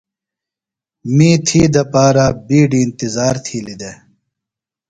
[1.15, 3.97] می تھی دپارہ بِیڈیۡ اِنتِظار تِھیلیۡ دےۡ۔